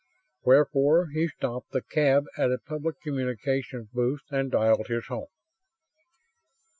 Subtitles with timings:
[0.43, 5.27] Wherefore he stopped the cab at a public communications booth and dialed his home.